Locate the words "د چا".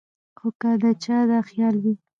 0.81-1.17